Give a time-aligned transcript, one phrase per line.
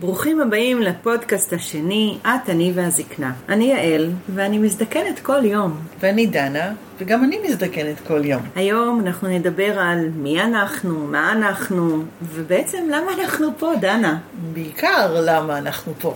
[0.00, 3.32] ברוכים הבאים לפודקאסט השני, את, אני והזקנה.
[3.48, 5.76] אני יעל, ואני מזדקנת כל יום.
[6.00, 8.42] ואני דנה, וגם אני מזדקנת כל יום.
[8.56, 14.18] היום אנחנו נדבר על מי אנחנו, מה אנחנו, ובעצם למה אנחנו פה, דנה.
[14.52, 16.14] בעיקר למה אנחנו פה.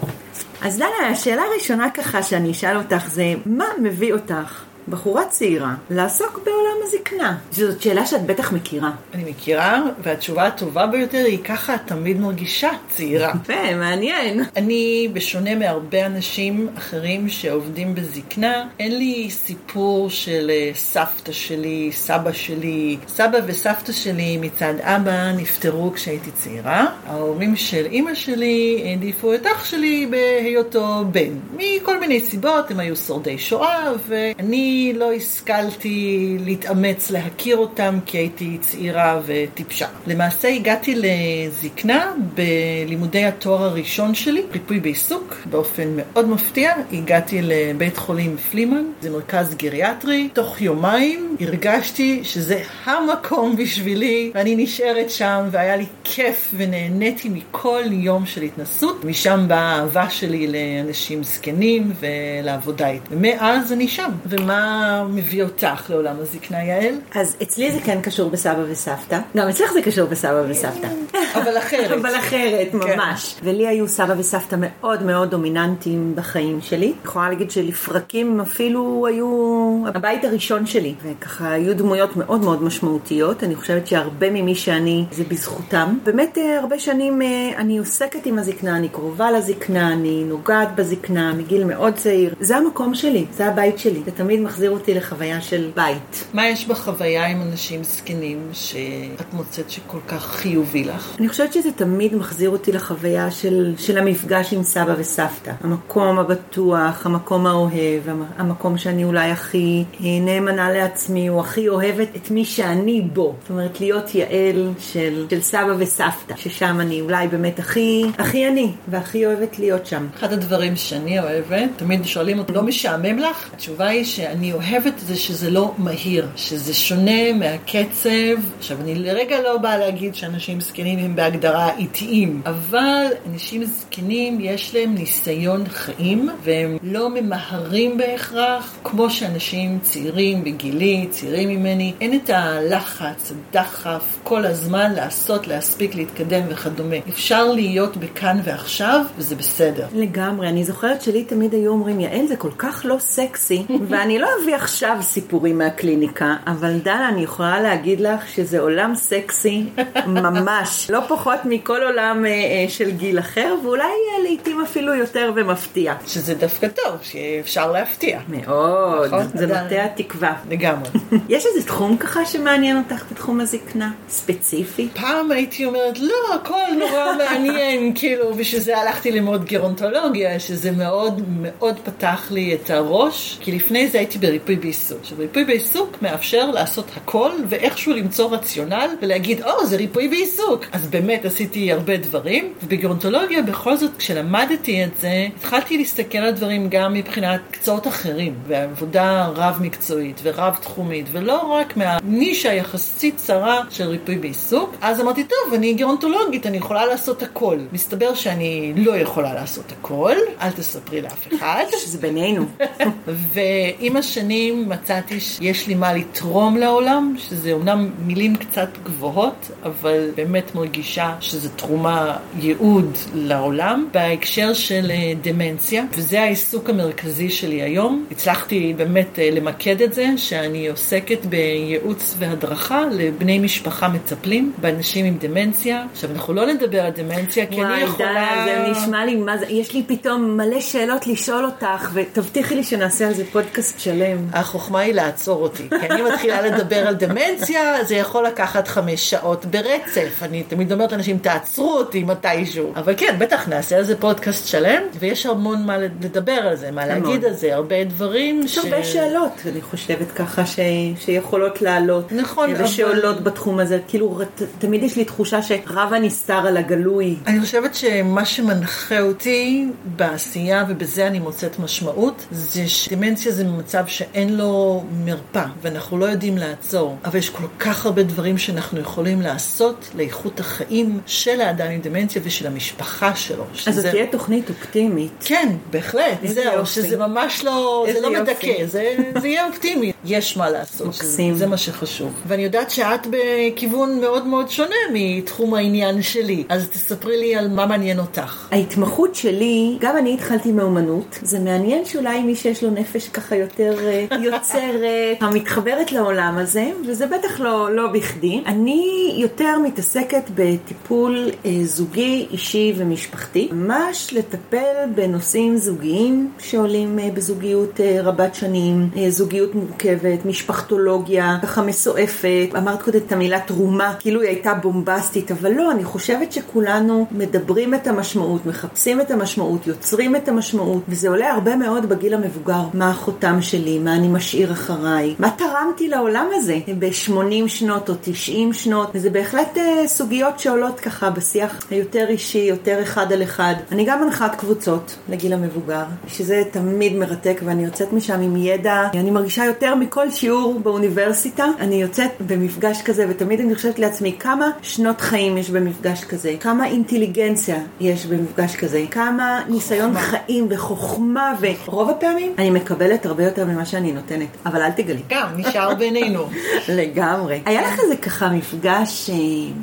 [0.63, 6.41] אז דנה, השאלה הראשונה ככה שאני אשאל אותך זה, מה מביא אותך בחורה צעירה, לעסוק
[6.45, 7.37] בעולם הזקנה?
[7.51, 8.91] זאת שאלה שאת בטח מכירה.
[9.15, 13.33] אני מכירה, והתשובה הטובה ביותר היא ככה את תמיד מרגישה צעירה.
[13.43, 14.45] יפה, מעניין.
[14.57, 22.33] אני, בשונה מהרבה אנשים אחרים שעובדים בזקנה, אין לי סיפור של אה, סבתא שלי, סבא
[22.33, 22.97] שלי.
[23.09, 26.87] סבא וסבתא שלי מצד אבא נפטרו כשהייתי צעירה.
[27.07, 31.39] ההורים של אימא שלי העדיפו את אח שלי בהיותו בן.
[31.57, 38.59] מכל מיני סיבות, הם היו שורדי שואה, ואני לא השכלתי להתאמץ להכיר אותם כי הייתי
[38.61, 39.87] צעירה וטיפשה.
[40.07, 46.73] למעשה הגעתי לזקנה בלימודי התואר הראשון שלי, ריפוי בעיסוק, באופן מאוד מפתיע.
[46.93, 50.29] הגעתי לבית חולים פלימן, זה מרכז גריאטרי.
[50.33, 58.27] תוך יומיים הרגשתי שזה המקום בשבילי, ואני נשארת שם, והיה לי כיף ונהניתי מכל יום
[58.27, 59.05] של התנסות.
[59.05, 63.07] משם באה האהבה שלי לאנשים זקנים ולעבודה איתם.
[63.11, 64.11] ומאז אני שם.
[64.27, 64.64] ומה
[65.09, 66.95] מביא אותך לעולם הזקנה, יעל?
[67.15, 69.21] אז אצלי זה כן קשור בסבא וסבתא.
[69.37, 70.89] גם אצלך זה קשור בסבא וסבתא.
[71.35, 71.91] אבל אחרת.
[72.01, 72.99] אבל אחרת, כן.
[72.99, 73.37] ממש.
[73.45, 76.87] ולי היו סבא וסבתא מאוד מאוד דומיננטיים בחיים שלי.
[76.87, 80.95] אני יכולה להגיד שלפרקים אפילו היו הבית הראשון שלי.
[81.03, 83.45] וככה היו דמויות מאוד מאוד משמעותיות.
[83.45, 85.99] אני חושבת שהרבה ממי שאני זה בזכותם.
[86.05, 91.33] באמת אה, הרבה שנים אה, אני עוסקת עם הזקנה, אני קרובה לזקנה, אני נוגעת בזקנה
[91.33, 92.35] מגיל מאוד צעיר.
[92.41, 94.03] זה המקום שלי, זה הבית שלי.
[94.05, 96.25] זה תמיד מחזיר אותי לחוויה של בית.
[96.35, 101.17] מה יש בחוויה עם אנשים זקנים שאת מוצאת שכל כך חיובי לך?
[101.19, 105.53] אני חושבת שזה תמיד מחזיר אותי לחוויה של, של המפגש עם סבא וסבתא.
[105.65, 112.09] המקום הבטוח, המקום האוהב, המ- המקום שאני אולי הכי אה, נאמנה לעצמי, או הכי אוהבת
[112.17, 113.35] את מי שאני בו.
[113.41, 118.73] זאת אומרת, להיות יעל של, של סבא וסבתא, ששם אני אולי באמת הכי, הכי אני,
[118.89, 120.07] והכי אוהבת להיות שם.
[120.19, 123.51] אחד הדברים שאני אוהבת, תמיד שואלים אותי, לא משעמם לך?
[123.55, 128.11] התשובה היא שאני אוהבת את זה שזה לא מהיר, שזה שונה מהקצב.
[128.59, 134.75] עכשיו, אני לרגע לא באה להגיד שאנשים זקנים הם בהגדרה איטיים, אבל אנשים זקנים יש
[134.75, 142.31] להם ניסיון חיים, והם לא ממהרים בהכרח, כמו שאנשים צעירים בגילי, צעירים ממני, אין את
[142.31, 146.97] הלחץ, הדחף, כל הזמן לעשות, להספיק, להתקדם וכדומה.
[147.09, 149.87] אפשר להיות בכאן ועכשיו, וזה בסדר.
[149.95, 154.29] לגמרי, אני זוכרת שלי תמיד היו אומרים, יעל זה כל כך לא סקסי, ואני לא
[154.43, 159.65] אביא עכשיו סיפורים מהקליניקה, אבל דנה, אני יכולה להגיד לך שזה עולם סקסי
[160.07, 165.33] ממש, לא פחות מכל עולם אה, אה, של גיל אחר, ואולי אה, לעיתים אפילו יותר
[165.37, 165.95] ומפתיע.
[166.07, 168.21] שזה דווקא טוב, שאפשר להפתיע.
[168.29, 169.47] מאוד, נכון, זה.
[169.47, 170.33] מטה התקווה.
[170.51, 170.89] לגמרי.
[171.29, 173.91] יש איזה תחום ככה שמעניין אותך בתחום הזקנה?
[174.09, 174.89] ספציפי?
[174.95, 181.23] פעם הייתי אומרת, לא, הכל נורא מעניין, כאילו, בשביל זה הלכתי ללמוד גרונטולוגיה, שזה מאוד
[181.29, 185.01] מאוד פתח לי את הראש, כי לפני זה הייתי בריפוי בעיסוק.
[185.01, 190.65] עכשיו, ריפוי בעיסוק מאפשר לעשות הכל, ואיכשהו למצוא רציונל, ולהגיד, או, זה ריפוי בעיסוק.
[190.73, 196.69] אז באמת עשיתי הרבה דברים, ובגרונטולוגיה, בכל זאת, כשלמדתי את זה, התחלתי להסתכל על דברים
[196.71, 204.77] גם מבחינת מקצועות אחרים, ועבודה רב-מקצועית ורב-תחומית, ולא רק מהנישה היחסית צרה של ריפוי בעיסוק.
[204.81, 207.59] אז אמרתי, טוב, אני גרונטולוגית, אני יכולה לעשות הכל.
[207.73, 211.65] מסתבר שאני לא יכולה לעשות הכל, אל תספרי לאף אחד.
[211.85, 212.47] שזה בינינו.
[213.35, 220.55] ועם השנים מצאתי שיש לי מה לתרום לעולם, שזה אומנם מילים קצת גבוהות, אבל באמת
[220.55, 228.05] מרגישה שזה תרומה, ייעוד לעולם, בהקשר של אה, דמנציה, וזה העיסוק המרכזי שלי היום.
[228.11, 235.17] הצלחתי באמת אה, למקד את זה, שאני עוסקת בייעוץ והדרכה לבני משפחה מטפלים, באנשים עם
[235.21, 235.87] דמנציה.
[235.93, 238.09] עכשיו, אנחנו לא נדבר על דמנציה, כי אני וואי, יכולה...
[238.09, 242.65] דנה, זה נשמע לי, מה זה, יש לי פתאום מלא שאלות לשאול אותך, ותבטיחי לי
[242.65, 244.27] שנעשה על זה פודקאסט שלם.
[244.33, 249.45] החוכמה היא לעצור אותי, כי אני מתחילה לדבר על דמנציה, זה יכול לקחת חמש שעות
[249.47, 250.23] ברצף.
[250.23, 252.73] אני תמיד אומרת לאנשים, תעצרו אותי מתישהו.
[252.77, 256.87] אבל כן, בטח נעשה על זה פודקאסט שלם, ויש המון מה לדבר על זה, מה
[256.87, 260.59] להגיד על זה, הרבה דברים יש הרבה שאלות, אני חושבת ככה, ש...
[261.01, 262.13] שיכולות לעלות.
[262.13, 263.79] נכון, אבל- ושעולות בתחום הזה.
[263.89, 267.17] כאילו, ת- תמיד יש לי תחושה שרב הנסתר על הגלוי.
[267.27, 273.93] אני חושבת שמה שמנחה אותי בעשייה, ובזה אני מוצאת משמעות, זה שדמנציה זה מצב למצב
[273.93, 279.23] שאין לו מרפא, ואנחנו לא יודעים לעצור, אבל יש כל כך הרבה דברים שאנחנו יכולים
[279.23, 283.45] לעשות לאיכות החיים של האדם עם דמנציה ושל המשפחה שלו.
[283.55, 283.71] שזה...
[283.71, 285.13] אז זו תהיה תוכנית אופטימית.
[285.25, 286.19] כן, בהחלט.
[286.25, 288.21] זהו, שזה ממש לא, זה לא יופי.
[288.33, 289.93] מדכא, זה, זה יהיה אופטימי.
[290.05, 291.35] יש מה לעשות, מקסים.
[291.35, 292.13] זה מה שחשוב.
[292.27, 297.67] ואני יודעת שאת בכיוון מאוד מאוד שונה מתחום העניין שלי, אז תספרי לי על מה
[297.67, 298.49] מעניין אותך.
[298.51, 303.74] ההתמחות שלי, גם אני התחלתי מאומנות, זה מעניין שאולי מי שיש לו נפש ככה יותר
[304.27, 308.43] יוצרת, המתחברת לעולם הזה, וזה בטח לא, לא בכדי.
[308.47, 317.81] אני יותר מתעסקת בטיפול אה, זוגי, אישי ומשפחתי, ממש לטפל בנושאים זוגיים שעולים אה, בזוגיות
[318.03, 322.49] רבת שנים, זוגיות מורכבת, משפחתולוגיה, ככה מסועפת.
[322.59, 327.75] אמרת קודם את המילה תרומה, כאילו היא הייתה בומבסטית, אבל לא, אני חושבת שכולנו מדברים
[327.75, 332.63] את המשמעות, מחפשים את המשמעות, יוצרים את המשמעות, וזה עולה הרבה מאוד בגיל המבוגר.
[332.75, 336.59] מה החותם שלי, מה אני משאיר אחריי, מה תרמתי לעולם הזה.
[336.79, 342.83] ב-80 שנות או 90 שנות, וזה בהחלט uh, סוגיות שעולות ככה בשיח היותר אישי, יותר
[342.83, 343.55] אחד על אחד.
[343.73, 349.11] אני גם מנחת קבוצות לגיל המבוגר, שזה תמיד מרתק ואני יוצאת משם עם ידע, אני
[349.11, 355.01] מרגישה יותר מכל שיעור באוניברסיטה, אני יוצאת במפגש כזה ותמיד אני חושבת לעצמי כמה שנות
[355.01, 362.33] חיים יש במפגש כזה, כמה אינטליגנציה יש במפגש כזה, כמה ניסיון חיים וחוכמה, ורוב הפעמים
[362.39, 365.03] אני מקבלת הרבה יותר ממה שאני נותנת, אבל אל תגלי.
[365.09, 366.29] גם, נשאר בינינו.
[366.69, 367.41] לגמרי.
[367.47, 369.17] היה לך איזה ככה מפגש אה,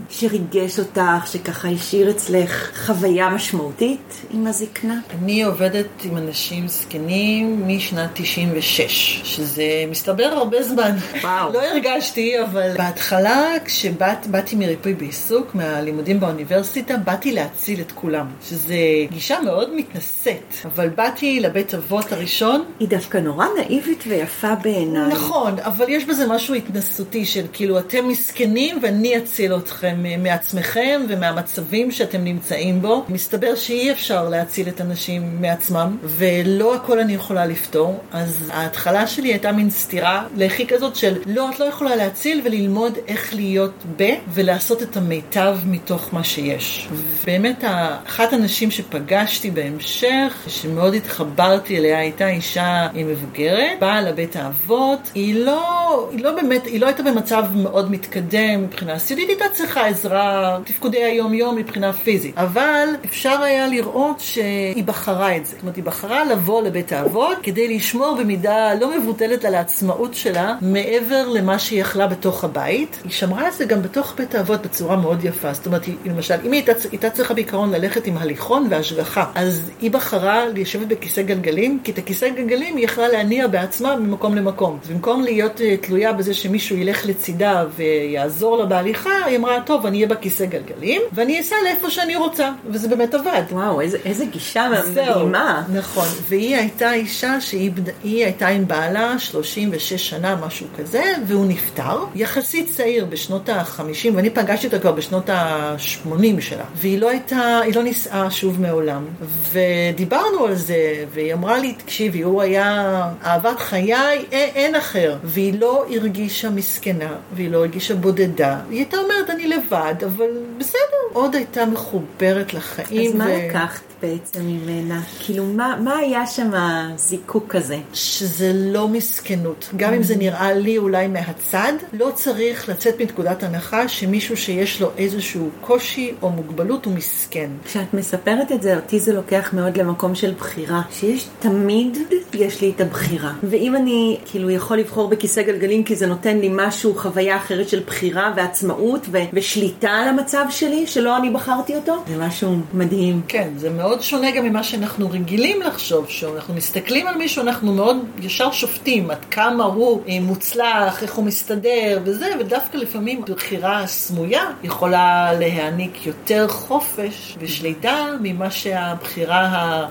[0.09, 4.99] שריגש אותך, שככה השאיר אצלך חוויה משמעותית עם הזקנה?
[5.21, 10.95] אני עובדת עם אנשים זקנים משנת 96, שזה מסתבר הרבה זמן.
[11.21, 11.53] וואו.
[11.53, 18.75] לא הרגשתי, אבל בהתחלה, כשבאתי מריפוי בעיסוק, מהלימודים באוניברסיטה, באתי להציל את כולם, שזה
[19.11, 22.63] גישה מאוד מתנשאת, אבל באתי לבית אבות הראשון.
[22.79, 25.11] היא דווקא נורא נאיבית ויפה בעיניי.
[25.13, 31.91] נכון, אבל יש בזה משהו התנסותי של כאילו אתם מסכנים ואני אציל אתכם מעצמכם ומהמצבים
[31.91, 33.05] שאתם נמצאים בו.
[33.09, 39.29] מסתבר שאי אפשר להציל את הנשים מעצמם, ולא הכל אני יכולה לפתור, אז ההתחלה שלי
[39.29, 44.03] הייתה מין סתירה לחי כזאת של לא, את לא יכולה להציל וללמוד איך להיות ב,
[44.33, 46.87] ולעשות את המיטב מתוך מה שיש.
[47.25, 47.63] באמת,
[48.07, 56.09] אחת הנשים שפגשתי בהמשך, שמאוד התחברתי אליה, הייתה אישה מבוגרת, באה לבית האבות, היא לא,
[56.11, 61.03] היא לא באמת, היא לא הייתה במצב מאוד מתקדם מבחינה סיעודית, הייתה צריכה עזרה, תפקודי
[61.03, 65.51] היום-יום מבחינה פיזית, אבל אפשר היה לראות שהיא בחרה את זה.
[65.51, 70.55] זאת אומרת, היא בחרה לבוא לבית האבות כדי לשמור במידה לא מבוטלת על העצמאות שלה,
[70.61, 72.99] מעבר למה שהיא יכלה בתוך הבית.
[73.03, 75.53] היא שמרה את זה גם בתוך בית האבות בצורה מאוד יפה.
[75.53, 79.71] זאת אומרת, היא, למשל, אם היא הייתה, הייתה צריכה בעיקרון ללכת עם הליכון והשגחה, אז
[79.81, 84.79] היא בחרה לשבת בכיסא גלגלים, כי את הכיסא גלגלים היא יכלה להניע בעצמה ממקום למקום.
[84.89, 89.97] במקום להיות אה, תלויה בזה שמישהו ילך לצידה ויעזור לה בהליכה, היא אמרה, טוב, אני
[89.97, 93.41] אהיה בכיסא גלגלים, ואני אסע לאיפה שאני רוצה, וזה באמת עבד.
[93.51, 95.63] וואו, איזה, איזה גישה מדהימה.
[95.73, 97.71] נכון, והיא הייתה אישה שהיא
[98.03, 102.05] הייתה עם בעלה 36 שנה, משהו כזה, והוא נפטר.
[102.15, 107.75] יחסית צעיר בשנות ה-50, ואני פגשתי אותה כבר בשנות ה-80 שלה, והיא לא הייתה, היא
[107.75, 109.05] לא נישאה שוב מעולם.
[109.51, 113.03] ודיברנו על זה, והיא אמרה לי, תקשיבי, הוא היה
[113.45, 115.17] אהבת חיי, אין, אחר.
[115.23, 118.59] והיא לא הרגישה מסכנה, והיא לא הרגישה בודדה.
[118.69, 120.81] היא הייתה אומרת, אני לבד, אבל בסדר.
[121.13, 123.11] עוד הייתה מחוברת לחיים.
[123.11, 123.17] אז ו...
[123.17, 123.81] מה לקחת?
[124.01, 125.01] בעצם ממנה?
[125.19, 127.77] כאילו, מה, מה היה שם הזיקוק כזה?
[127.93, 129.69] שזה לא מסכנות.
[129.75, 134.89] גם אם זה נראה לי אולי מהצד, לא צריך לצאת מנקודת הנחה שמישהו שיש לו
[134.97, 137.49] איזשהו קושי או מוגבלות הוא מסכן.
[137.65, 140.81] כשאת מספרת את זה, אותי זה לוקח מאוד למקום של בחירה.
[140.91, 141.97] שיש תמיד,
[142.33, 143.30] יש לי את הבחירה.
[143.43, 147.83] ואם אני כאילו יכול לבחור בכיסא גלגלים כי זה נותן לי משהו, חוויה אחרת של
[147.87, 153.21] בחירה ועצמאות ו- ושליטה על המצב שלי, שלא אני בחרתי אותו, זה משהו מדהים.
[153.27, 154.01] כן, זה מאוד...
[154.01, 159.25] שונה גם ממה שאנחנו רגילים לחשוב, שאנחנו מסתכלים על מישהו, אנחנו מאוד ישר שופטים עד
[159.31, 166.47] כמה הוא אה, מוצלח, איך הוא מסתדר וזה, ודווקא לפעמים בחירה סמויה יכולה להעניק יותר
[166.47, 169.47] חופש ושליטה ממה שהבחירה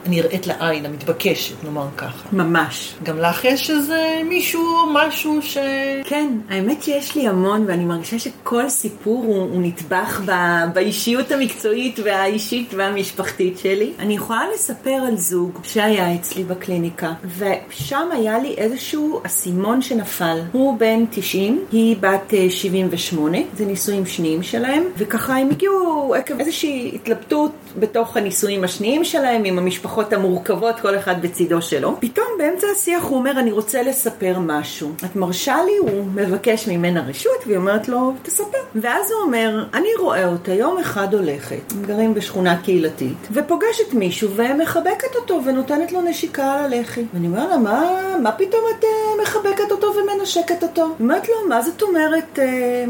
[0.07, 2.29] הנראית לעין, המתבקשת, נאמר ככה.
[2.33, 2.95] ממש.
[3.03, 5.59] גם לך יש איזה מישהו משהו ש...
[6.05, 10.33] כן, האמת שיש לי המון, ואני מרגישה שכל סיפור הוא, הוא נטבח ב,
[10.75, 13.93] באישיות המקצועית והאישית והמשפחתית שלי.
[13.99, 20.39] אני יכולה לספר על זוג שהיה אצלי בקליניקה, ושם היה לי איזשהו אסימון שנפל.
[20.53, 26.41] הוא בן 90, היא בת 78, אה, זה נישואים שניים שלהם, וככה הם הגיעו עקב
[26.41, 31.97] איזושהי התלבטות בתוך הנישואים השניים שלהם, עם המשפחות המורכבות, כל אחד בצידו שלו.
[32.01, 34.93] פתאום באמצע השיח הוא אומר, אני רוצה לספר משהו.
[35.05, 35.77] את מרשה לי?
[35.77, 38.59] הוא מבקש ממנה רשות, והיא אומרת לו, תספר.
[38.75, 44.31] ואז הוא אומר, אני רואה אותה יום אחד הולכת, הם גרים בשכונה קהילתית, ופוגשת מישהו
[44.37, 47.05] ומחבקת אותו ונותנת לו נשיקה על הלחי.
[47.15, 50.83] ואני אומר לה, מה, מה פתאום את uh, מחבקת אותו ומנשקת אותו?
[50.83, 52.41] היא אומרת לו, מה זאת אומרת, uh,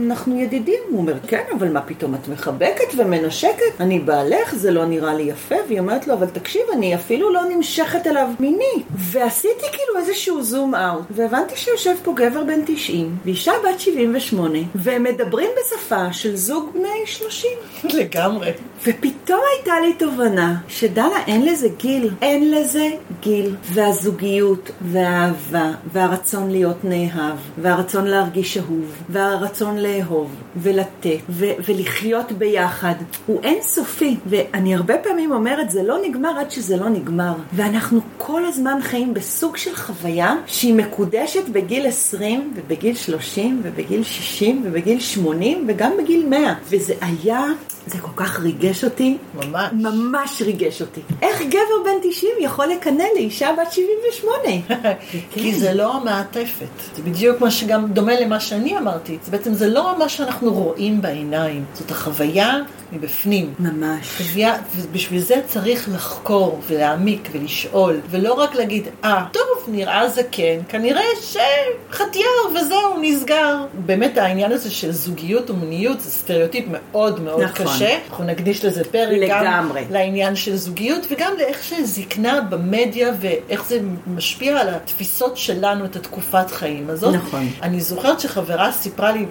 [0.06, 0.80] אנחנו ידידים?
[0.90, 3.80] הוא אומר, כן, אבל מה פתאום את מחבקת ומנשקת?
[3.80, 5.54] אני בעלך, זה לא נראה לי יפה.
[5.68, 8.86] והיא אומרת לו, אבל תקשיב, אני אפילו לא נמשכת אליו מינית.
[8.90, 15.02] ועשיתי כאילו איזשהו זום אאוט, והבנתי שיושב פה גבר בן 90, ואישה בת 78, והם
[15.02, 17.50] מדברים בשפה של זוג בני 30.
[17.98, 18.50] לגמרי.
[18.86, 22.88] ופתאום הייתה לי תובנה שדנה אין לזה גיל, אין לזה
[23.20, 23.54] גיל.
[23.72, 32.94] והזוגיות, והאהבה, והרצון להיות נאהב, והרצון להרגיש אהוב, והרצון לאהוב, ולתת, ו- ולחיות ביחד,
[33.26, 34.16] הוא אינסופי.
[34.26, 37.32] ואני הרבה פעמים אומרת, זה לא נגמר עד שזה לא נגמר.
[37.52, 44.62] ואנחנו כל הזמן חיים בסוג של חוויה שהיא מקודשת בגיל 20, ובגיל 30, ובגיל 60,
[44.64, 46.54] ובגיל 80, וגם בגיל 100.
[46.70, 47.46] וזה היה
[47.86, 49.16] זה כל כך ריגש אותי.
[49.34, 49.70] ממש.
[49.72, 51.00] ממש ריגש אותי.
[51.22, 54.88] איך גבר בן 90 יכול לקנא לאישה בת 78?
[55.32, 56.66] כי זה לא המעטפת.
[56.96, 59.18] זה בדיוק מה שגם דומה למה שאני אמרתי.
[59.30, 61.64] בעצם זה לא מה שאנחנו רואים בעיניים.
[61.74, 62.58] זאת החוויה
[62.92, 63.54] מבפנים.
[63.58, 64.34] ממש.
[64.76, 71.02] ובשביל זה צריך לחקור ולהעמיק ולשאול, ולא רק להגיד, אה, ah, טוב, נראה זקן, כנראה
[71.20, 73.56] שחטיאר וזהו, נסגר.
[73.86, 77.66] באמת העניין הזה של זוגיות ומיניות זה סטריאוטיפ מאוד מאוד נכון.
[77.66, 77.98] קשה.
[78.10, 79.84] אנחנו נקדיש לזה פרק לגמרי.
[79.84, 85.96] גם לעניין של זוגיות, וגם לאיך שזקנה במדיה ואיך זה משפיע על התפיסות שלנו את
[85.96, 87.14] התקופת חיים הזאת.
[87.14, 87.48] נכון.
[87.62, 89.26] אני זוכרת שחברה סיפרה לי,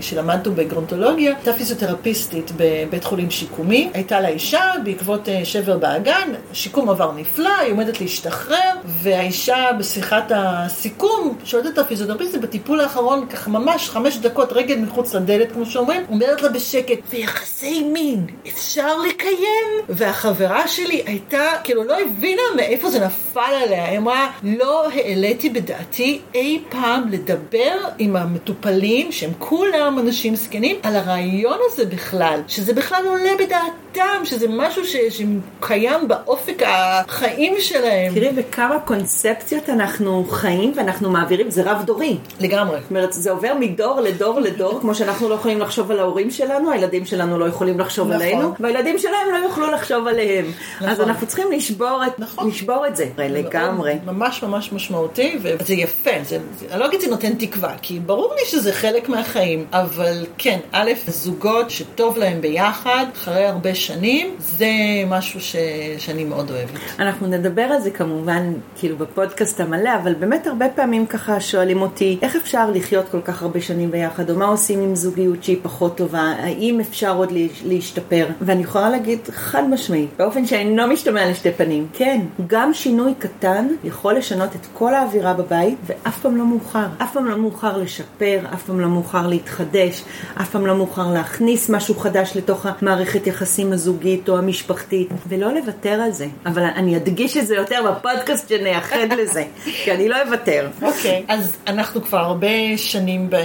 [0.00, 6.32] שלמדנו בגרונטולוגיה, הייתה פיזיותרפיסטית בבית בבית חולים שיקומי, הייתה לה אישה בעקבות אה, שבר באגן,
[6.52, 13.50] שיקום עבר נפלא, היא עומדת להשתחרר, והאישה בשיחת הסיכום שואלת את הפיזיותרפיסטית בטיפול האחרון, ככה
[13.50, 19.68] ממש חמש דקות רגל מחוץ לדלת, כמו שאומרים, אומרת לה בשקט, ויחסי מין אפשר לקיים?
[19.88, 26.20] והחברה שלי הייתה, כאילו לא הבינה מאיפה זה נפל עליה, היא אמרה, לא העליתי בדעתי
[26.34, 32.91] אי פעם לדבר עם המטופלים, שהם כולם אנשים זקנים, על הרעיון הזה בכלל, שזה בכלל
[32.92, 34.96] בכלל עולה בדעתם, שזה משהו ש...
[34.96, 38.14] שקיים באופק החיים שלהם.
[38.14, 42.16] תראי בכמה קונספציות אנחנו חיים ואנחנו מעבירים, זה רב דורי.
[42.40, 42.80] לגמרי.
[42.80, 46.70] זאת אומרת, זה עובר מדור לדור לדור, כמו שאנחנו לא יכולים לחשוב על ההורים שלנו,
[46.70, 48.22] הילדים שלנו לא יכולים לחשוב נכון.
[48.22, 50.44] עלינו, והילדים שלהם לא יוכלו לחשוב עליהם.
[50.76, 50.88] נכון.
[50.88, 52.48] אז אנחנו צריכים לשבור את, נכון.
[52.48, 53.94] לשבור את זה, לגמרי.
[54.06, 56.38] ממש ממש משמעותי, וזה יפה, זה,
[56.70, 60.92] אני לא אגיד שזה נותן תקווה, כי ברור לי שזה חלק מהחיים, אבל כן, א',
[61.08, 62.81] זוגות שטוב להם ביחד.
[62.84, 64.66] ביחד, אחרי הרבה שנים, זה
[65.06, 65.56] משהו ש...
[65.98, 66.70] שאני מאוד אוהבת.
[66.98, 72.18] אנחנו נדבר על זה כמובן, כאילו בפודקאסט המלא, אבל באמת הרבה פעמים ככה שואלים אותי,
[72.22, 75.96] איך אפשר לחיות כל כך הרבה שנים ביחד, או מה עושים עם זוגיות שהיא פחות
[75.96, 77.32] טובה, האם אפשר עוד
[77.64, 78.26] להשתפר?
[78.40, 84.14] ואני יכולה להגיד חד משמעית, באופן שאינו משתמע לשתי פנים, כן, גם שינוי קטן יכול
[84.14, 86.86] לשנות את כל האווירה בבית, ואף פעם לא מאוחר.
[87.02, 90.04] אף פעם לא מאוחר לשפר, אף פעם לא מאוחר להתחדש,
[90.40, 95.90] אף פעם לא מאוחר להכניס משהו חדש לתוך המערכת יחסים הזוגית או המשפחתית, ולא לוותר
[95.90, 96.26] על זה.
[96.46, 99.44] אבל אני אדגיש את זה יותר בפודקאסט שנייחד לזה,
[99.84, 100.68] כי אני לא אוותר.
[100.82, 101.32] אוקיי, okay.
[101.32, 103.36] אז אנחנו כבר הרבה שנים ב...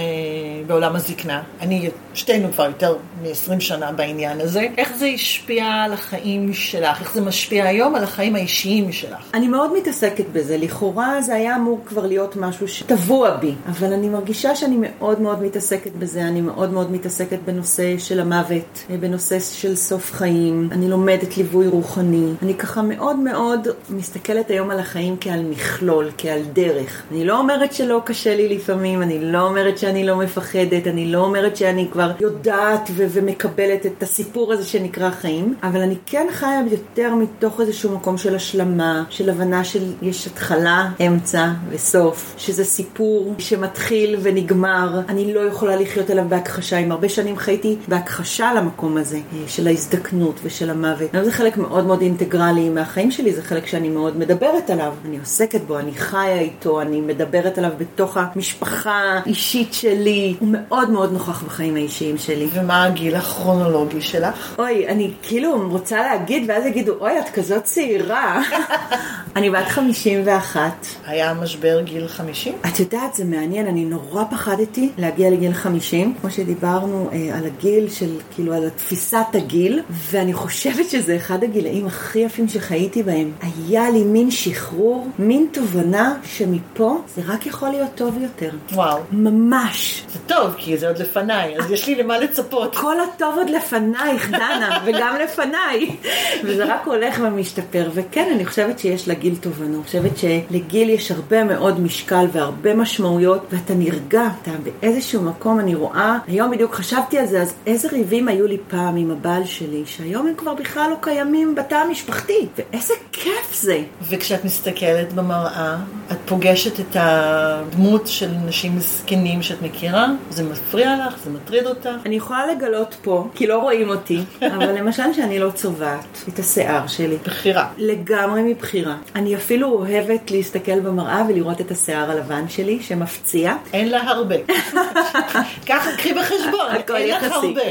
[0.66, 1.42] בעולם הזקנה.
[1.60, 4.66] אני, שתינו כבר יותר מ-20 שנה בעניין הזה.
[4.78, 7.00] איך זה השפיע על החיים שלך?
[7.00, 9.30] איך זה משפיע היום על החיים האישיים שלך?
[9.34, 10.56] אני מאוד מתעסקת בזה.
[10.56, 15.42] לכאורה זה היה אמור כבר להיות משהו שטבוע בי, אבל אני מרגישה שאני מאוד מאוד
[15.42, 16.22] מתעסקת בזה.
[16.22, 22.32] אני מאוד מאוד מתעסקת בנושא של המוות, בנושא של סוף חיים, אני לומדת ליווי רוחני.
[22.42, 27.02] אני ככה מאוד מאוד מסתכלת היום על החיים כעל מכלול, כעל דרך.
[27.10, 30.47] אני לא אומרת שלא קשה לי לפעמים, אני לא אומרת שאני לא מפחדת,
[30.86, 35.96] אני לא אומרת שאני כבר יודעת ו- ומקבלת את הסיפור הזה שנקרא חיים, אבל אני
[36.06, 42.34] כן חיה יותר מתוך איזשהו מקום של השלמה, של הבנה של יש התחלה, אמצע וסוף,
[42.38, 45.00] שזה סיפור שמתחיל ונגמר.
[45.08, 46.78] אני לא יכולה לחיות עליו בהכחשה.
[46.78, 49.08] אם הרבה שנים חייתי בהכחשה למקום הזה.
[49.08, 51.10] הזה, אה, של ההזדקנות ושל המוות.
[51.24, 54.94] זה חלק מאוד מאוד אינטגרלי מהחיים שלי, זה חלק שאני מאוד מדברת עליו.
[55.04, 60.34] אני עוסקת בו, אני חיה איתו, אני מדברת עליו בתוך המשפחה האישית שלי.
[60.38, 62.48] הוא מאוד מאוד נוכח בחיים האישיים שלי.
[62.52, 64.54] ומה הגיל הכרונולוגי שלך?
[64.58, 68.42] אוי, אני כאילו רוצה להגיד, ואז יגידו, אוי, את כזאת צעירה.
[69.36, 70.86] אני בת 51.
[71.06, 72.54] היה משבר גיל 50?
[72.66, 76.14] את יודעת, זה מעניין, אני נורא פחדתי להגיע לגיל 50.
[76.20, 78.68] כמו שדיברנו אה, על הגיל של, כאילו, על.
[78.88, 83.32] תפיסת הגיל, ואני חושבת שזה אחד הגילאים הכי יפים שחייתי בהם.
[83.40, 88.50] היה לי מין שחרור, מין תובנה שמפה זה רק יכול להיות טוב יותר.
[88.72, 88.98] וואו.
[89.12, 90.04] ממש.
[90.12, 92.76] זה טוב, כי זה עוד לפניי, אז יש לי למה לצפות.
[92.76, 95.96] כל הטוב עוד לפנייך, דנה, וגם לפניי.
[96.44, 97.90] וזה רק הולך ומשתפר.
[97.94, 99.76] וכן, אני חושבת שיש לגיל תובנה.
[99.76, 105.74] אני חושבת שלגיל יש הרבה מאוד משקל והרבה משמעויות, ואתה נרגע, אתה באיזשהו מקום, אני
[105.74, 109.82] רואה, היום בדיוק חשבתי על זה, אז איזה ריבים היו לי פעם עם הבעל שלי,
[109.86, 113.78] שהיום הם כבר בכלל לא קיימים בתא המשפחתי, ואיזה כיף זה.
[114.02, 115.76] וכשאת מסתכלת במראה,
[116.12, 121.90] את פוגשת את הדמות של נשים זקנים שאת מכירה, זה מפריע לך, זה מטריד אותך.
[122.06, 124.20] אני יכולה לגלות פה, כי לא רואים אותי,
[124.56, 127.16] אבל למשל שאני לא צובעת את השיער שלי.
[127.24, 127.68] בחירה.
[127.76, 128.96] לגמרי מבחירה.
[129.16, 133.54] אני אפילו אוהבת להסתכל במראה ולראות את השיער הלבן שלי, שמפציע.
[133.72, 134.36] אין לה הרבה.
[135.68, 137.32] ככה, קחי בחשבון, אין לך.
[137.32, 137.62] הרבה.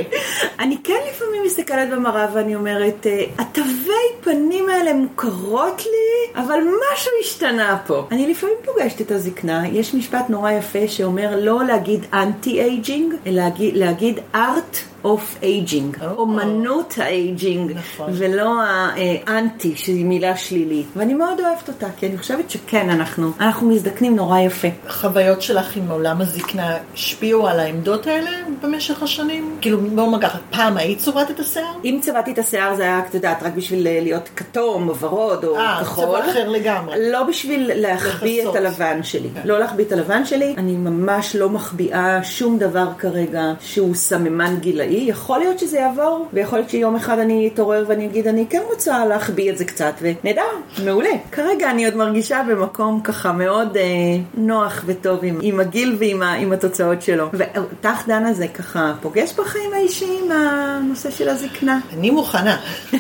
[0.60, 7.12] אני כן לפעמים מסתכלת במראה ואני אומרת, אה, התווי פנים האלה מוכרות לי, אבל משהו
[7.22, 8.08] השתנה פה.
[8.12, 13.42] אני לפעמים פוגשת את הזקנה, יש משפט נורא יפה שאומר לא להגיד anti aging, אלא
[13.42, 14.78] להגיד, להגיד art.
[15.04, 16.08] of aging, או.
[16.18, 18.10] אומנות ה aging, נכון.
[18.14, 20.88] ולא האנטי שהיא מילה שלילית.
[20.96, 24.68] ואני מאוד אוהבת אותה, כי אני חושבת שכן, אנחנו, אנחנו מזדקנים נורא יפה.
[24.88, 28.32] החוויות שלך עם עולם הזקנה השפיעו על העמדות האלה
[28.64, 29.58] במשך השנים?
[29.62, 31.74] כאילו, בוא נאמר ככה, פעם היית צובעת את השיער?
[31.86, 35.44] אם צבעתי את השיער זה היה, את יודעת, רק בשביל אה, להיות כתום או ורוד
[35.44, 36.06] או אה, כחול.
[36.06, 37.12] צבע אחר לגמרי.
[37.12, 38.50] לא בשביל להחביא.
[38.50, 39.30] את הלבן שלי.
[39.34, 39.42] כן.
[39.46, 40.56] לא להחביא את הלבן שלי.
[40.58, 44.87] אני ממש לא מחביאה שום דבר כרגע שהוא סממן גילאי.
[44.90, 49.06] יכול להיות שזה יעבור, ויכול להיות שיום אחד אני אתעורר ואני אגיד, אני כן רוצה
[49.06, 50.42] להחביא את זה קצת, ונהדר,
[50.86, 51.10] מעולה.
[51.32, 53.84] כרגע אני עוד מרגישה במקום ככה מאוד אה,
[54.34, 57.30] נוח וטוב עם, עם הגיל ועם ה, עם התוצאות שלו.
[57.34, 61.80] ואותך, דנה, זה ככה פוגש בחיים האישיים, הנושא של הזקנה?
[61.94, 62.58] אני מוכנה.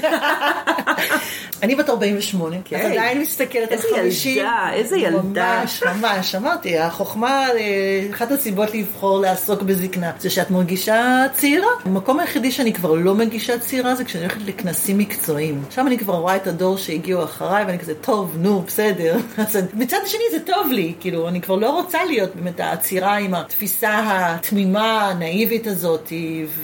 [1.64, 2.92] אני בת 48, אז אוקיי.
[2.92, 4.38] עדיין מסתכלת על איזה 50.
[4.38, 5.60] ילדה, איזה ילדה.
[5.62, 11.67] ממש, ממש, אמרתי, החוכמה, אה, אחת הסיבות לבחור לעסוק בזקנה, זה שאת מרגישה צעירה.
[11.86, 15.63] המקום היחידי שאני כבר לא מרגישה צעירה זה כשאני הולכת לכנסים מקצועיים.
[15.70, 19.17] שם אני כבר רואה את הדור שהגיעו אחריי, ואני כזה, טוב, נו, בסדר.
[19.38, 23.34] אז מצד שני זה טוב לי, כאילו, אני כבר לא רוצה להיות באמת הצעירה עם
[23.34, 26.12] התפיסה התמימה, הנאיבית הזאת.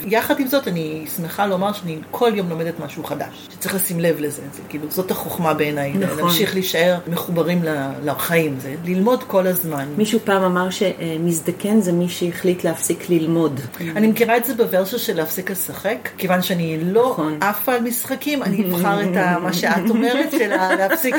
[0.06, 4.20] יחד עם זאת, אני שמחה לומר שאני כל יום לומדת משהו חדש, שצריך לשים לב
[4.20, 4.42] לזה.
[4.52, 5.92] זה כאילו, זאת החוכמה בעיניי.
[5.92, 6.18] נכון.
[6.18, 7.60] להמשיך להישאר מחוברים
[8.04, 9.88] לחיים, זה ללמוד כל הזמן.
[9.98, 13.60] מישהו פעם אמר שמזדקן זה מי שהחליט להפסיק ללמוד.
[13.96, 17.38] אני מכירה את זה בוורסיה של להפסיק לשחק, כיוון שאני לא נכון.
[17.40, 21.14] עפה על משחקים, אני אבחר את ה- מה שאת אומרת, של להפסיק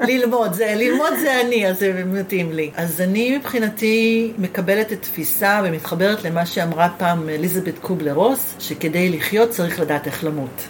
[0.00, 0.52] ללמוד.
[0.52, 2.70] זה, ללמוד זה אני, אז זה מתאים לי.
[2.76, 9.50] אז אני מבחינתי מקבלת את התפיסה ומתחברת למה שאמרה פעם אליזבת קובלר רוס, שכדי לחיות
[9.50, 10.62] צריך לדעת איך למות.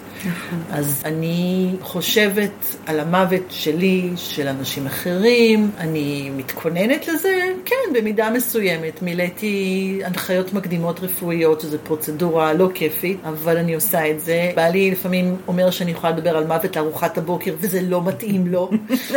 [0.70, 9.02] אז אני חושבת על המוות שלי, של אנשים אחרים, אני מתכוננת לזה, כן, במידה מסוימת.
[9.02, 14.52] מילאתי הנחיות מקדימות רפואיות, שזו פרוצדורה לא כיפית, אבל אני עושה את זה.
[14.56, 18.70] בעלי לפעמים אומר שאני יכולה לדבר על מוות לארוחת הבוקר, וזה לא מתאים לו.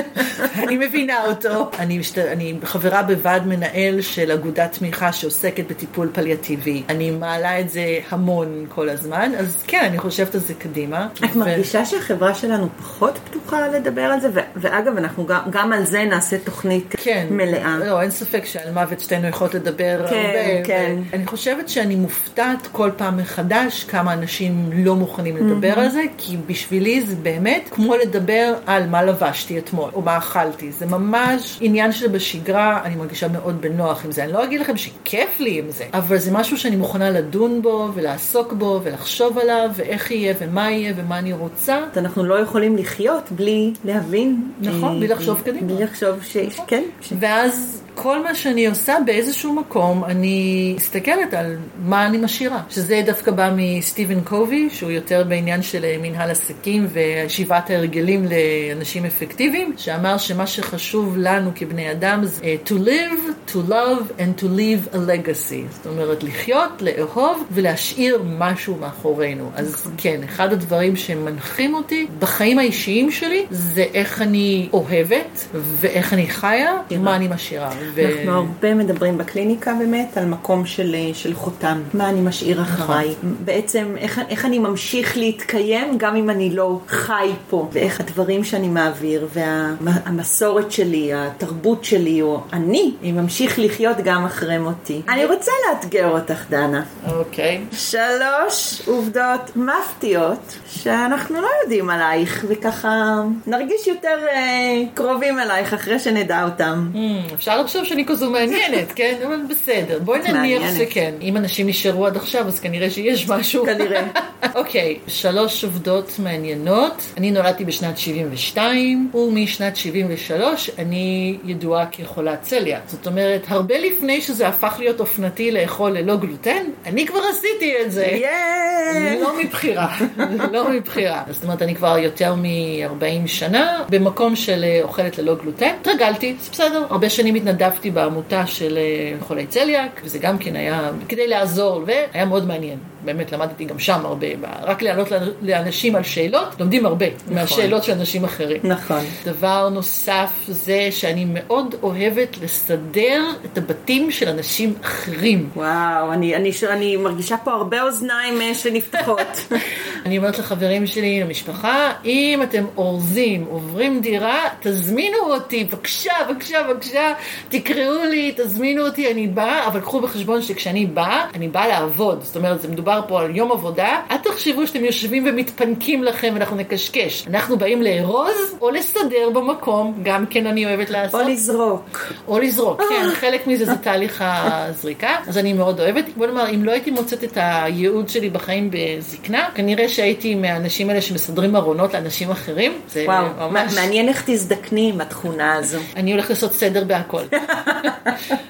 [0.64, 1.70] אני מבינה אותו.
[1.80, 2.18] אני, משת...
[2.18, 6.84] אני חברה בוועד מנהל של אגודת תמיכה שעוסקת בטיפול פליאטיבי.
[6.90, 10.89] אני מעלה את זה המון כל הזמן, אז כן, אני חושבת על זה קדימה.
[11.26, 14.30] את מרגישה שהחברה שלנו פחות פתוחה לדבר על זה?
[14.34, 17.78] ו- ואגב, אנחנו גם, גם על זה נעשה תוכנית כן, מלאה.
[17.78, 20.66] לא, אין ספק שעל מוות שתינו יכולות לדבר כן, הרבה.
[20.66, 20.96] כן.
[20.98, 26.02] ו- אני חושבת שאני מופתעת כל פעם מחדש כמה אנשים לא מוכנים לדבר על זה,
[26.18, 30.72] כי בשבילי זה באמת כמו לדבר על מה לבשתי אתמול, או מה אכלתי.
[30.72, 34.24] זה ממש עניין שזה בשגרה, אני מרגישה מאוד בנוח עם זה.
[34.24, 37.90] אני לא אגיד לכם שכיף לי עם זה, אבל זה משהו שאני מוכנה לדון בו,
[37.94, 41.80] ולעסוק בו, ולחשוב עליו, ואיך יהיה, ומה יהיה, ומה אני רוצה.
[41.98, 44.52] אנחנו לא יכולים לחיות בלי להבין.
[44.62, 45.74] נכון, אה, בלי לחשוב קדימה.
[45.74, 46.38] בלי לחשוב ש...
[46.68, 46.84] כן.
[47.02, 52.62] ש- ואז כל מה שאני עושה באיזשהו מקום, אני מסתכלת על מה אני משאירה.
[52.70, 59.06] שזה דווקא בא מסטיבן קובי, שהוא יותר בעניין של אה, מנהל עסקים ושיבת ההרגלים לאנשים
[59.06, 64.46] אפקטיביים, שאמר שמה שחשוב לנו כבני אדם זה אה, to live, to love and to
[64.46, 65.72] leave a legacy.
[65.72, 69.52] זאת אומרת, לחיות, לאהוב ולהשאיר משהו מאחורינו.
[69.56, 76.28] אז כן, אחד הדברים שמנחים אותי בחיים האישיים שלי, זה איך אני אוהבת ואיך אני
[76.28, 77.70] חיה, מה אני משאירה.
[77.96, 81.82] ו- אנחנו הרבה מדברים בקליניקה באמת על מקום של, אה, של חותם.
[81.94, 83.14] מה אני משאיר אחריי.
[83.46, 87.70] בעצם איך, איך אני ממשיך להתקיים גם אם אני לא חי פה.
[87.72, 94.58] ואיך הדברים שאני מעביר והמסורת שלי, התרבות שלי או אני, אני ממשיך לחיות גם אחרי
[94.58, 95.02] מותי.
[95.10, 96.84] אני רוצה לאתגר אותך דנה.
[97.12, 97.62] אוקיי.
[97.72, 106.44] שלוש עובדות מפתיעות שאנחנו לא יודעים עלייך וככה נרגיש יותר אה, קרובים אלייך אחרי שנדע
[106.44, 106.90] אותם.
[106.94, 109.16] Hmm, אפשר לחשוב שאני כזו מעניינת, כן?
[109.28, 110.00] אבל בסדר.
[110.00, 110.78] בואי נניח מעניינת.
[110.78, 111.14] שכן.
[111.22, 113.66] אם אנשים נשארו עד עכשיו, אז כנראה שיש משהו.
[113.66, 114.08] כנראה.
[114.56, 117.06] אוקיי, שלוש עובדות מעניינות.
[117.18, 122.82] אני נולדתי בשנת 72, ומשנת 73 אני ידועה כחולת צליאק.
[122.88, 127.92] זאת אומרת, הרבה לפני שזה הפך להיות אופנתי לאכול ללא גלוטן, אני כבר עשיתי את
[127.92, 128.06] זה.
[128.06, 129.20] יאיי!
[129.22, 129.96] לא מבחירה,
[130.52, 131.24] לא מבחירה.
[131.30, 135.74] זאת אומרת, אני כבר יותר מ-40 שנה במקום של אה, אוכלת ללא גלוטן.
[135.82, 136.86] התרגלתי, זה בסדר.
[136.90, 142.26] הרבה שנים התנדבתי בעמותה של אה, חולי צליאק, וזה גם כן היה כדי לעזור, והיה
[142.26, 142.78] מאוד מעניין.
[143.06, 144.28] באמת למדתי גם שם הרבה,
[144.64, 145.08] רק לענות
[145.42, 148.62] לאנשים על שאלות, לומדים הרבה מהשאלות של אנשים אחרים.
[148.64, 149.00] נכון.
[149.26, 155.50] דבר נוסף זה שאני מאוד אוהבת לסדר את הבתים של אנשים אחרים.
[155.56, 159.48] וואו, אני, אני, ש- אני מרגישה פה הרבה אוזניים אה, שנפתחות.
[160.06, 167.14] אני אומרת לחברים שלי, למשפחה, אם אתם אורזים, עוברים דירה, תזמינו אותי, בבקשה, בבקשה, בבקשה,
[167.50, 172.24] תקראו לי, תזמינו אותי, אני באה, אבל קחו בחשבון שכשאני באה, אני באה לעבוד.
[172.24, 176.56] זאת אומרת, זה מדובר פה על יום עבודה, אל תחשבו שאתם יושבים ומתפנקים לכם ואנחנו
[176.56, 177.26] נקשקש.
[177.28, 181.22] אנחנו באים לארוז או לסדר במקום, גם כן אני אוהבת לעשות.
[181.22, 182.14] או לזרוק.
[182.28, 186.06] או לזרוק, כן, חלק מזה זה תהליך הזריקה, אז אני מאוד אוהבת.
[186.18, 191.02] בוא נאמר, אם לא הייתי מוצאת את הייעוד שלי בחיים בזקנה, כנראה שהייתי מהאנשים האלה
[191.02, 192.74] שמסדרים ארונות לאנשים אחרים.
[192.90, 193.76] זה וואו, ממש...
[193.76, 195.80] מעניין איך תזדקני עם התכונה הזו.
[195.96, 197.22] אני הולכת לעשות סדר בהכל.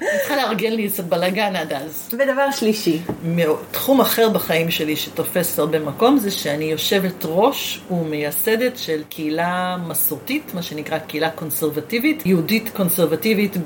[0.09, 2.09] אני צריכה לארגן לי קצת בלאגן עד אז.
[2.13, 2.99] ודבר שלישי,
[3.71, 10.51] תחום אחר בחיים שלי שתופס הרבה מקום זה שאני יושבת ראש ומייסדת של קהילה מסורתית,
[10.53, 13.57] מה שנקרא קהילה קונסרבטיבית, יהודית קונסרבטיבית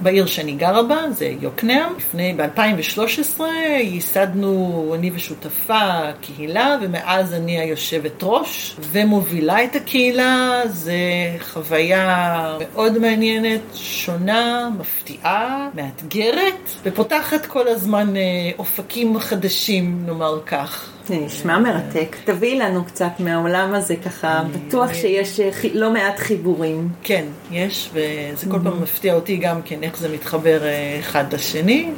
[0.00, 1.92] בעיר שאני גרה בה, זה יוקנעם.
[1.96, 3.40] לפני, ב-2013
[3.80, 10.62] ייסדנו אני ושותפה קהילה, ומאז אני היושבת ראש ומובילה את הקהילה.
[10.66, 10.92] זה
[11.40, 18.22] חוויה מאוד מעניינת, שונה, מפתיעה, מאתגרת, ופותחת כל הזמן אה,
[18.58, 20.90] אופקים חדשים, נאמר כך.
[21.06, 22.16] זה נשמע מרתק.
[22.24, 26.88] תביאי לנו קצת מהעולם הזה, ככה בטוח שיש אה, לא מעט חיבורים.
[27.02, 31.90] כן, יש, וזה כל פעם מפתיע אותי גם כן, איך זה מתחבר אה, אחד לשני.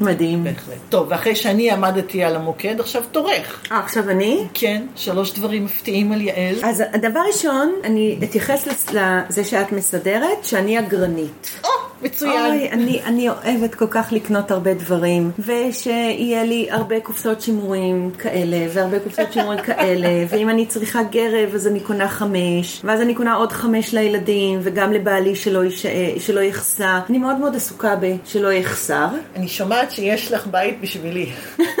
[0.00, 0.44] מדהים.
[0.44, 0.78] בהחלט.
[0.88, 3.62] טוב, ואחרי שאני עמדתי על המוקד, עכשיו תורך.
[3.72, 4.46] אה, עכשיו אני?
[4.54, 6.54] כן, שלוש דברים מפתיעים על יעל.
[6.62, 11.50] אז הדבר ראשון, אני אתייחס לזה שאת מסדרת, שאני אגרנית.
[11.64, 11.68] או,
[12.02, 12.50] מצוין.
[12.50, 18.66] אוי, אני, אני אוהבת כל כך לקנות הרבה דברים, ושיהיה לי הרבה קופסאות שימורים כאלה,
[18.72, 23.34] והרבה קופסאות שימורים כאלה, ואם אני צריכה גרב אז אני קונה חמש, ואז אני קונה
[23.34, 25.86] עוד חמש לילדים, וגם לבעלי שלא, יש,
[26.18, 26.98] שלא יחסר.
[27.10, 31.30] אני מאוד מאוד עסוקה בשלא יחסר, אני שומעת שיש לך בית בשבילי.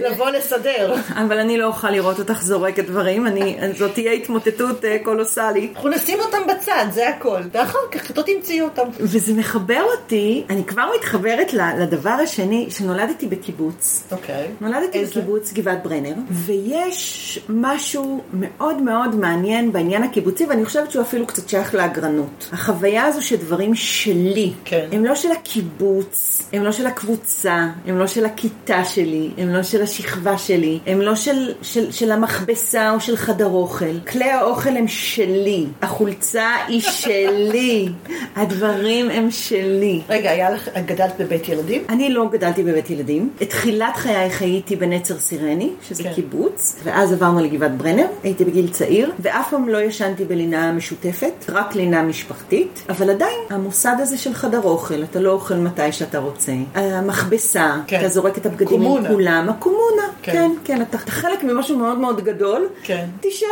[0.00, 0.94] לבוא לסדר.
[1.14, 5.72] אבל אני לא אוכל לראות אותך זורקת דברים, אני, זאת תהיה התמוטטות אה, קולוסלית.
[5.76, 7.40] אנחנו נשים אותם בצד, זה הכל.
[7.52, 8.82] ואחר כך לא תמצאי אותם.
[9.00, 14.02] וזה מחבר אותי, אני כבר מתחברת לדבר השני, שנולדתי בקיבוץ.
[14.12, 14.48] אוקיי.
[14.60, 15.10] נולדתי איזה?
[15.10, 21.48] בקיבוץ גבעת ברנר, ויש משהו מאוד מאוד מעניין בעניין הקיבוצי, ואני חושבת שהוא אפילו קצת
[21.48, 22.48] שייך לאגרנות.
[22.52, 24.88] החוויה הזו שדברים שלי, כן.
[24.92, 29.62] הם לא של הקיבוץ, הם לא של הקבוצה, הם לא של הכיתה שלי, הם לא
[29.72, 33.98] של השכבה שלי, הם לא של, של, של המכבסה או של חדר אוכל.
[33.98, 37.88] כלי האוכל הם שלי, החולצה היא שלי,
[38.36, 40.00] הדברים הם שלי.
[40.08, 41.82] רגע, היה לך, גדלת בבית ילדים?
[41.88, 43.30] אני לא גדלתי בבית ילדים.
[43.42, 46.12] את תחילת חיי חייתי בנצר סירני, שזה כן.
[46.14, 51.74] קיבוץ, ואז עברנו לגבעת ברנר, הייתי בגיל צעיר, ואף פעם לא ישנתי בלינה משותפת, רק
[51.74, 56.52] לינה משפחתית, אבל עדיין, המוסד הזה של חדר אוכל, אתה לא אוכל מתי שאתה רוצה.
[56.74, 58.00] המכבסה, כן.
[58.00, 58.82] אתה זורק את הבגדים.
[58.82, 60.32] עם כולם, הקומונה, כן.
[60.32, 63.06] כן, כן, אתה, חלק ממשהו מאוד מאוד גדול, כן.
[63.20, 63.48] תישאר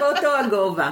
[0.00, 0.90] באותו הגובה.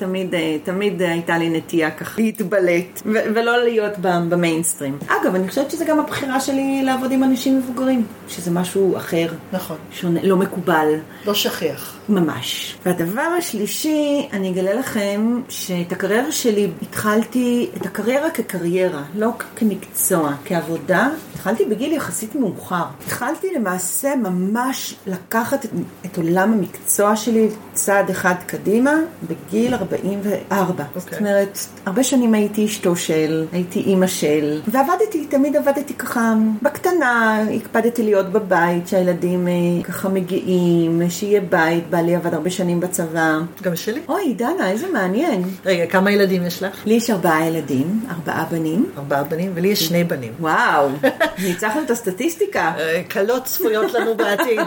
[0.00, 4.98] תמיד, אה, תמיד הייתה לי נטייה ככה להתבלט, ו- ולא להיות במיינסטרים.
[5.06, 9.76] אגב, אני חושבת שזה גם הבחירה שלי לעבוד עם אנשים מבוגרים, שזה משהו אחר, נכון.
[9.92, 10.94] שונה, לא מקובל.
[11.26, 11.96] לא שכיח.
[12.08, 12.76] ממש.
[12.86, 21.08] והדבר השלישי, אני אגלה לכם שאת הקריירה שלי התחלתי, את הקריירה כקריירה, לא כמקצוע, כעבודה,
[21.34, 22.84] התחלתי בגיל יחסית מאוחר.
[23.06, 25.70] התחלתי למעשה ממש לקחת את,
[26.06, 28.94] את עולם המקצוע שלי צעד אחד קדימה
[29.28, 30.84] בגיל 44.
[30.84, 31.00] Okay.
[31.00, 37.42] זאת אומרת, הרבה שנים הייתי אשתו של, הייתי אימא של, ועבדתי, תמיד עבדתי ככה בקטנה,
[37.56, 39.52] הקפדתי להיות בבית, שהילדים אה,
[39.84, 43.38] ככה מגיעים, שיהיה בית, בעלי עבד הרבה שנים בצבא.
[43.62, 44.00] גם שלי.
[44.08, 45.42] אוי, דנה, איזה מעניין.
[45.64, 46.86] רגע, כמה ילדים יש לך?
[46.86, 48.90] לי יש ארבעה ילדים, ארבעה בנים.
[48.98, 50.32] ארבעה בנים, ולי יש שני בנים.
[50.40, 50.88] וואו,
[51.44, 52.72] ניצחנו את הסטטיסטיקה.
[52.78, 54.60] אה, קלות צפויות לנו בעתיד.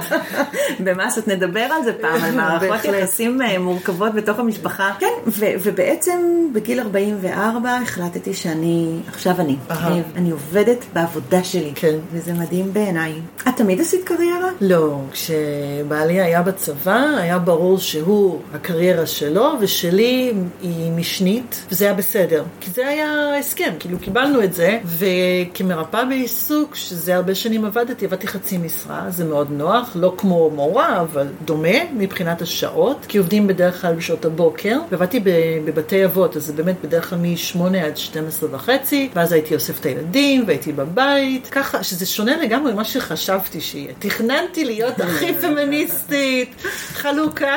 [0.84, 4.92] במסות נדבר על זה פעם, על מערכות יחסים אה, מורכבות בתוך המשפחה.
[5.00, 9.56] כן, ו- ובעצם בגיל 44 החלטתי שאני, עכשיו אני.
[9.72, 10.02] אהה.
[10.16, 11.72] אני עובדת בעבודה שלי.
[11.76, 11.96] כן.
[12.12, 13.14] וזה מדהים בעיניי.
[13.48, 14.50] את תמיד עשית קריירה?
[14.62, 22.44] לא, כשבעלי היה בצבא, היה ברור שהוא, הקריירה שלו, ושלי היא משנית, וזה היה בסדר.
[22.60, 28.28] כי זה היה ההסכם, כאילו קיבלנו את זה, וכמרפאה בעיסוק, שזה הרבה שנים עבדתי, עבדתי
[28.28, 33.82] חצי משרה, זה מאוד נוח, לא כמו מורה, אבל דומה מבחינת השעות, כי עובדים בדרך
[33.82, 38.50] כלל בשעות הבוקר, ועבדתי ב- בבתי אבות, אז זה באמת בדרך כלל מ-8 עד 12
[38.52, 43.94] וחצי, ואז הייתי אוסף את הילדים, והייתי בבית, ככה, שזה שונה לגמרי ממה שחשבתי שיהיה.
[44.00, 46.50] תכננתי להיות הכי פמיניסטית,
[46.94, 47.56] חלוקה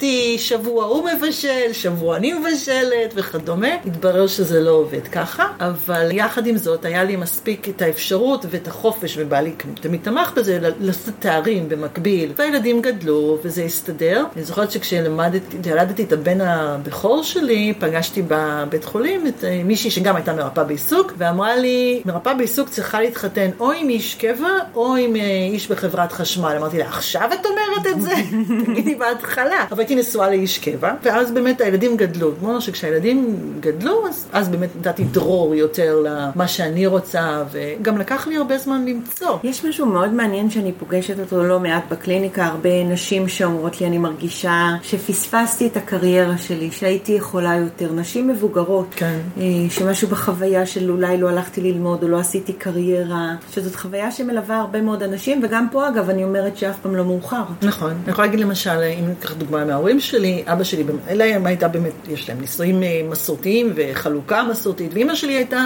[0.00, 0.02] 50-50,
[0.38, 3.74] שבוע הוא מבשל, שבוע אני מבשלת וכדומה.
[3.86, 8.68] התברר שזה לא עובד ככה, אבל יחד עם זאת היה לי מספיק את האפשרות ואת
[8.68, 12.32] החופש, ובעלי תמיד תמך בזה, לעשות תארים במקביל.
[12.36, 14.24] והילדים גדלו וזה הסתדר.
[14.36, 20.32] אני זוכרת שכשילדתי את הבן הבכור שלי, פגשתי בבית חולים את אה, מישהי שגם הייתה
[20.32, 25.20] מרפאה בעיסוק, ואמרה לי, מרפאה בעיסוק צריכה להתחתן או עם איש קבע או עם אה,
[25.52, 26.54] איש בחברת חשמל.
[26.58, 28.14] אמרתי לה, עכשיו את אומרת את זה?
[28.66, 29.64] תגידי בהתחלה.
[29.70, 32.32] אבל הייתי נשואה לאיש קבע, ואז באמת הילדים גדלו.
[32.40, 38.36] כמו שכשהילדים גדלו, אז, אז באמת נתתי דרור יותר למה שאני רוצה, וגם לקח לי
[38.36, 39.38] הרבה זמן למצוא.
[39.42, 43.98] יש משהו מאוד מעניין שאני פוגשת אותו לא מעט בקליניקה, הרבה נשים שאומרות לי, אני
[43.98, 47.92] מרגישה שפספסתי את הקריירה שלי, שהייתי יכולה יותר.
[47.92, 49.18] נשים מבוגרות, כן.
[49.38, 54.60] אה, שמשהו בחוויה של אולי לא הלכתי ללמוד או לא עשיתי קריירה, שזאת חוויה שמלווה
[54.60, 57.42] הרבה מאוד אנשים, וגם פה אגב אני אומרת שאף פעם לא מאוחר.
[57.62, 57.90] נכון.
[57.90, 62.28] אני יכולה להגיד למשל, אם ניקח דוגמה מההורים שלי, אבא שלי, להם הייתה באמת, יש
[62.28, 65.60] להם נישואים אה, מסורתיים וחלוקה מסורתית, ואימא שלי הייתה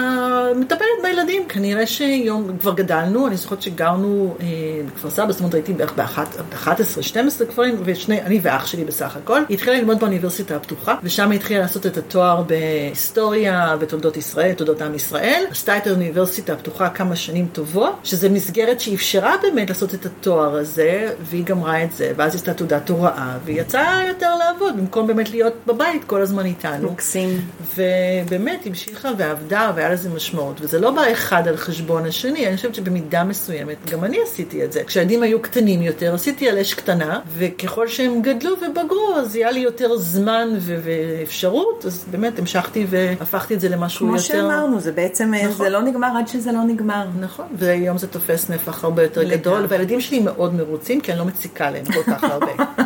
[0.55, 1.43] מטפלת בילדים.
[1.49, 4.45] כנראה שיום, כבר גדלנו, אני זוכרת שגרנו אה,
[4.87, 9.41] בכפר סבא, זאת אומרת הייתי בערך ב-11, 12 כפרים, ושני, אני ואח שלי בסך הכל.
[9.49, 14.81] היא התחילה ללמוד באוניברסיטה הפתוחה, ושם היא התחילה לעשות את התואר בהיסטוריה ותולדות ישראל, תולדות
[14.81, 15.43] עם ישראל.
[15.51, 21.09] עשתה את האוניברסיטה הפתוחה כמה שנים טובות, שזה מסגרת שאפשרה באמת לעשות את התואר הזה,
[21.21, 25.29] והיא גמרה את זה, ואז היא עשתה תעודת הוראה, והיא יצאה יותר לעבוד, במקום באמת
[25.29, 26.91] להיות בבית כל הזמן איתנו.
[26.91, 27.41] מקסים.
[27.75, 32.75] ובאמת המשיכה ועבדה והיה לזה משמעות, וזה לא בא אחד על חשבון השני, אני חושבת
[32.75, 34.83] שבמידה מסוימת, גם אני עשיתי את זה.
[34.83, 39.59] כשהילדים היו קטנים יותר, עשיתי על אש קטנה, וככל שהם גדלו ובגרו, אז היה לי
[39.59, 44.27] יותר זמן ו- ואפשרות, אז באמת המשכתי והפכתי את זה למשהו כמו יותר...
[44.27, 45.65] שאמרנו, זה בעצם, אה, נכון.
[45.65, 47.07] זה לא נגמר עד שזה לא נגמר.
[47.19, 49.37] נכון, והיום זה תופס נפח הרבה יותר לגמרי.
[49.37, 52.51] גדול, והילדים שלי מאוד מרוצים, כי אני לא מציקה להם כל כך הרבה.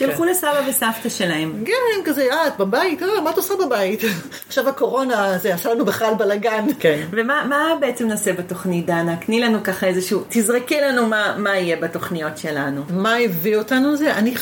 [0.00, 1.64] שילכו לסבא וסבתא שלהם.
[1.66, 1.72] כן,
[2.04, 3.02] כזה, אה, את בבית?
[3.02, 4.02] אה, מה את עושה בבית?
[4.48, 6.66] עכשיו הקורונה, זה עשה לנו בכלל בלאגן.
[6.78, 7.00] כן.
[7.12, 9.16] ומה מה בעצם נעשה בתוכנית, דנה?
[9.16, 12.82] תני לנו ככה איזשהו, תזרקי לנו מה, מה יהיה בתוכניות שלנו.
[12.90, 14.14] מה הביא אותנו לזה?
[14.14, 14.34] אני,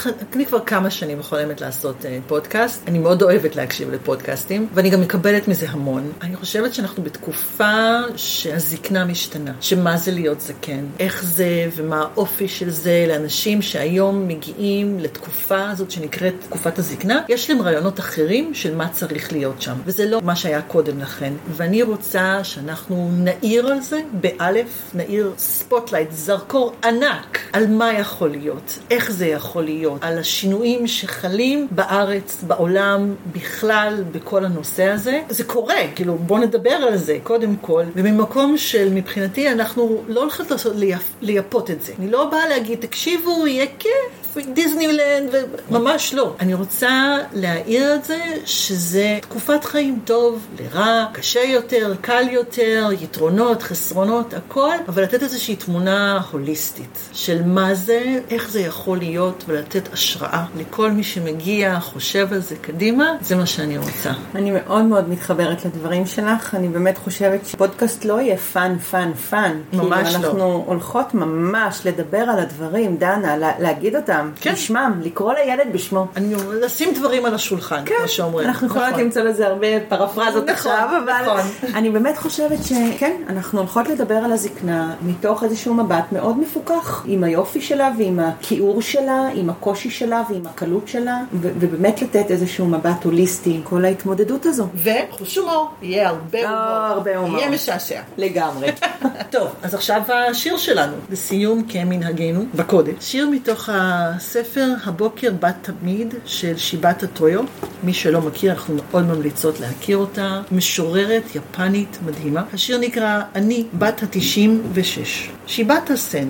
[0.49, 2.89] כבר כמה שנים חולמת לעשות אה, פודקאסט.
[2.89, 6.13] אני מאוד אוהבת להקשיב לפודקאסטים, ואני גם מקבלת מזה המון.
[6.23, 9.53] אני חושבת שאנחנו בתקופה שהזקנה משתנה.
[9.61, 15.91] שמה זה להיות זקן, איך זה ומה האופי של זה לאנשים שהיום מגיעים לתקופה הזאת
[15.91, 17.23] שנקראת תקופת הזקנה.
[17.29, 21.33] יש להם רעיונות אחרים של מה צריך להיות שם, וזה לא מה שהיה קודם לכן.
[21.57, 28.79] ואני רוצה שאנחנו נאיר על זה, באלף, נאיר spotlight, זרקור ענק, על מה יכול להיות,
[28.91, 35.21] איך זה יכול להיות, על השינויים שחלים בארץ, בעולם, בכלל, בכל הנושא הזה.
[35.29, 40.51] זה קורה, כאילו, בואו נדבר על זה, קודם כל, וממקום של, מבחינתי, אנחנו לא הולכות
[40.51, 41.93] לעשות, לייפ, לייפות את זה.
[41.99, 44.18] אני לא באה להגיד, תקשיבו, יהיה כיף.
[44.55, 45.35] דיסנילנד,
[45.71, 46.35] וממש לא.
[46.41, 53.63] אני רוצה להאיר את זה שזה תקופת חיים לטוב, לרע, קשה יותר, קל יותר, יתרונות,
[53.63, 59.93] חסרונות, הכל, אבל לתת איזושהי תמונה הוליסטית של מה זה, איך זה יכול להיות, ולתת
[59.93, 64.11] השראה לכל מי שמגיע, חושב על זה קדימה, זה מה שאני רוצה.
[64.35, 69.61] אני מאוד מאוד מתחברת לדברים שלך, אני באמת חושבת שפודקאסט לא יהיה fun, fun, fun.
[69.73, 70.29] ממש כאילו, לא.
[70.29, 74.53] אנחנו הולכות ממש לדבר על הדברים, דנה, לה, להגיד אותם אותם, כן.
[74.53, 76.07] בשמם, לקרוא לילד בשמו.
[76.17, 78.45] אני לשים דברים על השולחן, כמו שאומרים.
[78.45, 79.01] כן, אנחנו יכולות נכון.
[79.01, 81.75] למצוא לזה הרבה פרפרזות נכון, עכשיו, אבל נכון.
[81.75, 87.25] אני באמת חושבת שכן, אנחנו הולכות לדבר על הזקנה מתוך איזשהו מבט מאוד מפוקח, עם
[87.25, 92.67] היופי שלה ועם הכיעור שלה, עם הקושי שלה ועם הקלות שלה, ו- ובאמת לתת איזשהו
[92.67, 94.67] מבט הוליסטי עם כל ההתמודדות הזו.
[94.75, 96.87] וחוש הומור, יהיה הרבה אה, הומור.
[96.87, 97.39] הרבה הומור.
[97.39, 98.01] יהיה משעשע.
[98.17, 98.69] לגמרי.
[99.31, 102.95] טוב, אז עכשיו השיר שלנו, לסיום כמנהגנו בקודש.
[103.01, 103.69] שיר מתוך
[104.17, 107.41] הספר הבוקר בת תמיד של שיבת הטויו.
[107.85, 110.43] מי שלא מכיר, אנחנו מאוד ממליצות להכיר אותה.
[110.53, 112.45] משוררת יפנית מדהימה.
[112.53, 115.31] השיר נקרא אני בת התשעים ושש.
[115.47, 116.29] שיבת הסן,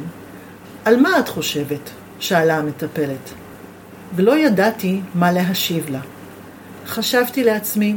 [0.85, 1.91] על מה את חושבת?
[2.21, 3.31] שאלה המטפלת.
[4.17, 6.01] ולא ידעתי מה להשיב לה.
[6.87, 7.97] חשבתי לעצמי,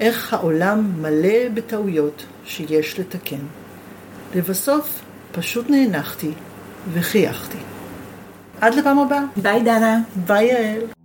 [0.00, 3.44] איך העולם מלא בטעויות שיש לתקן.
[4.34, 5.00] לבסוף
[5.32, 6.30] פשוט נאנחתי
[6.92, 7.67] וחייכתי.
[8.60, 9.22] עד לפעם הבאה.
[9.36, 9.98] ביי דנה.
[10.26, 10.97] ביי יעל.